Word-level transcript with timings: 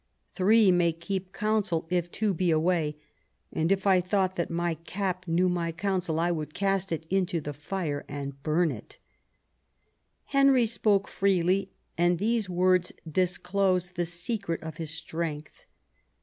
Three 0.33 0.71
may 0.71 0.93
keep 0.93 1.31
counsel 1.31 1.85
if 1.91 2.09
two 2.09 2.33
be 2.33 2.49
away; 2.49 2.97
and 3.53 3.71
if 3.71 3.85
I 3.85 4.01
thought 4.01 4.35
that 4.35 4.49
my 4.49 4.73
cap 4.73 5.27
knew 5.27 5.47
my 5.47 5.71
counsel 5.71 6.19
I 6.19 6.31
would 6.31 6.55
cast 6.55 6.91
it 6.91 7.05
into 7.11 7.39
the 7.39 7.53
fire 7.53 8.03
and 8.07 8.41
bum 8.41 8.71
it," 8.71 8.97
Henry 10.25 10.65
spoke 10.65 11.07
freely, 11.07 11.69
and 11.99 12.17
these 12.17 12.49
words 12.49 12.91
disclose 13.07 13.91
the 13.91 14.05
secret 14.05 14.63
of 14.63 14.77
his 14.77 14.89
strength. 14.89 15.67